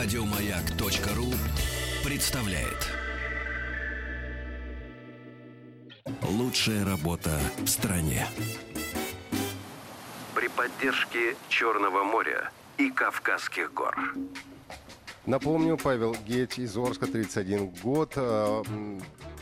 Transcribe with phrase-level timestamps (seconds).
[0.00, 1.26] Радиомаяк.ру
[2.08, 2.88] представляет.
[6.22, 8.24] Лучшая работа в стране.
[10.36, 13.96] При поддержке Черного моря и Кавказских гор.
[15.26, 18.16] Напомню, Павел Геть из Орска, 31 год.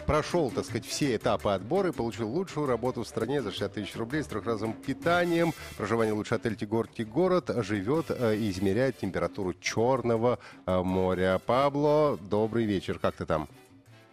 [0.07, 3.73] Э, Прошел, так сказать, все этапы отбора и получил лучшую работу в стране за 60
[3.73, 5.53] тысяч рублей с трехразовым питанием.
[5.77, 11.41] Проживание лучше отель Тигор Город живет э, и измеряет температуру Черного э, моря.
[11.45, 12.99] Пабло, добрый вечер.
[12.99, 13.49] Как ты там?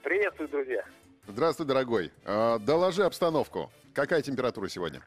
[0.04, 0.84] Приветствую, друзья.
[1.28, 2.12] Здравствуй, дорогой.
[2.26, 3.72] А, доложи обстановку.
[3.94, 5.02] Какая температура сегодня?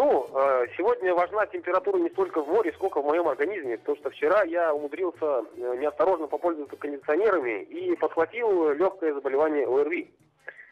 [0.00, 4.08] Ну, э, сегодня важна температура не столько в море, сколько в моем организме, потому что
[4.08, 10.10] вчера я умудрился э, неосторожно попользоваться кондиционерами и подхватил легкое заболевание ОРВИ.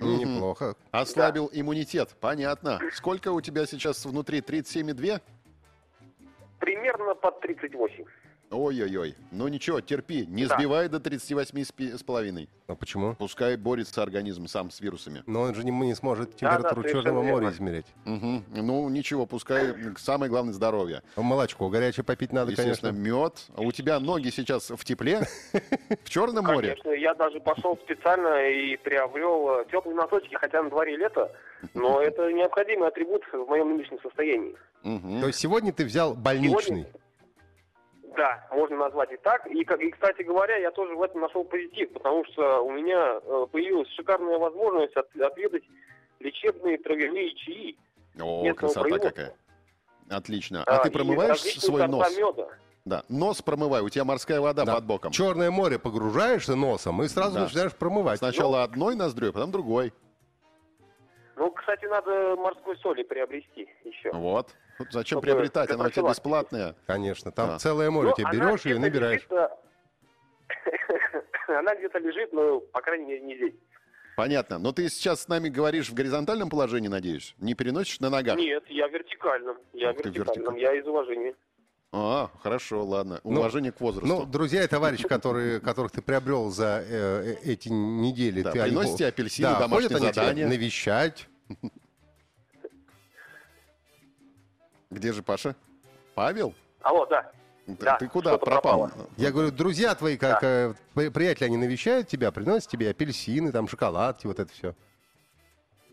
[0.00, 0.76] Неплохо.
[0.92, 2.16] Ослабил иммунитет.
[2.22, 2.80] Понятно.
[2.94, 4.40] Сколько у тебя сейчас внутри?
[4.40, 5.20] 37,2?
[6.58, 8.06] Примерно под 38.
[8.50, 9.14] Ой-ой-ой.
[9.30, 10.24] Ну ничего, терпи.
[10.26, 10.56] Не Да.
[10.56, 12.48] сбивай до 38 с пи- с половиной.
[12.66, 13.14] А почему?
[13.14, 15.22] Пускай борется организм сам с вирусами.
[15.26, 17.54] Но он же не, не сможет Да, температуру да, Черного совершенно моря верно.
[17.54, 17.86] измерять.
[18.06, 18.44] Мгм.
[18.50, 21.02] Ну ничего, пускай самое главное здоровье.
[21.16, 23.14] Молочко горячее попить надо, Естественно, конечно.
[23.16, 23.32] мед.
[23.54, 25.20] А у тебя ноги сейчас в тепле?
[26.04, 26.70] В Черном море?
[26.82, 31.30] Конечно, я даже пошел специально и приобрел э, теплые носочки, хотя на дворе лето,
[31.74, 34.56] но это необходимый атрибут в моем нынешнем состоянии.
[34.82, 36.86] То есть сегодня ты взял больничный.
[38.16, 39.46] Да, можно назвать и так.
[39.46, 43.20] И, как, и, кстати говоря, я тоже в этом нашел позитив, потому что у меня
[43.22, 45.62] э, появилась шикарная возможность от- отведать
[46.20, 47.76] лечебные травяные чаи.
[48.20, 49.34] О, красота какая.
[50.10, 50.64] Отлично.
[50.64, 52.16] А ты и промываешь свой нос?
[52.16, 52.48] меда.
[52.84, 54.76] Да, нос промывай, у тебя морская вода Да.
[54.76, 55.12] под боком.
[55.12, 57.40] Черное море погружаешься носом и сразу Да.
[57.42, 58.18] начинаешь промывать.
[58.18, 59.92] Сначала одной ноздрёй, потом другой.
[61.36, 64.10] Ну, кстати, надо морской соли приобрести еще.
[64.12, 64.48] Вот.
[64.78, 65.70] Вот Зачем Чтобы приобретать?
[65.70, 66.74] Она у тебя бесплатная.
[66.86, 67.58] Конечно, там Да.
[67.58, 69.26] целое море Ну, тебе она берешь и где-то набираешь.
[69.30, 69.50] лежит,
[71.48, 73.54] Она где-то лежит, но, по крайней мере, не здесь.
[74.16, 74.58] Понятно.
[74.58, 77.34] Но ты сейчас с нами говоришь в горизонтальном положении, надеюсь?
[77.38, 78.36] Не переносишь на ногах?
[78.36, 79.56] Нет, я вертикальном.
[79.72, 80.60] Я ты, вертикальном, вертикаль.
[80.60, 81.34] я из уважения.
[81.92, 83.20] А, хорошо, ладно.
[83.24, 84.06] Ну, Уважение к возрасту.
[84.08, 88.60] Ну, друзья и товарищи, которые, которых ты приобрел за э, э, эти недели, Да, ты,
[88.60, 90.46] они приносите хо- апельсины, да, домашние ходят они тебя задания.
[90.48, 91.28] навещать.
[94.90, 95.54] Где же Паша?
[96.14, 96.54] Павел?
[96.80, 97.30] Алло, да.
[97.66, 98.88] Ты, Да, ты куда пропал?
[98.88, 98.92] пропало.
[99.18, 103.68] Я говорю, друзья твои, как э, при- приятели, они навещают тебя, приносят тебе апельсины, там
[103.68, 104.74] шоколадки, вот это все.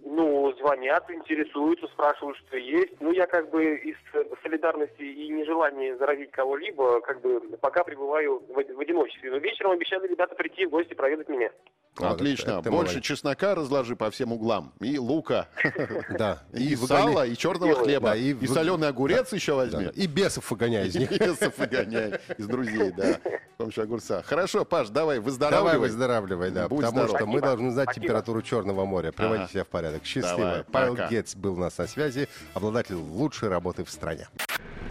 [0.06, 2.94] Ну, звонят, интересуются, спрашивают, что есть.
[3.02, 8.40] Ну, я как бы из э, солидарности и нежелания заразить кого-либо, как бы пока пребываю
[8.40, 9.30] в, в одиночестве.
[9.32, 11.52] Но вечером обещали ребята прийти в гости проведать меня.
[11.98, 12.60] Вот, Отлично.
[12.60, 13.04] это Больше молодец.
[13.04, 14.74] чеснока разложи по всем углам.
[14.82, 15.48] И лука.
[16.18, 16.44] Да.
[16.54, 18.10] И, сала, и черного хлеба.
[18.10, 19.86] Да, и и вы- соленый огурец еще возьми.
[19.86, 19.92] да.
[19.92, 21.10] И бесов выгоняй из них.
[21.12, 23.14] Бесов выгоняй из друзей, да.
[23.14, 24.22] С помощью огурца.
[24.24, 25.74] Хорошо, Паш, давай, выздоравливай.
[25.74, 27.18] Давай выздоравливай, да, Будь потому здоров.
[27.18, 28.04] что мы должны знать Спасибо.
[28.06, 29.12] температуру Черного моря.
[29.14, 29.52] Приводи Ага.
[29.52, 30.04] себя в порядок.
[30.06, 30.38] Счастливо.
[30.38, 31.08] Давай, Павел пока.
[31.08, 34.28] Гетц был у нас на связи, обладатель лучшей работы в стране.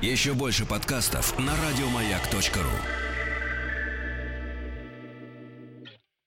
[0.01, 3.14] Еще больше подкастов на радиомаяк.ру.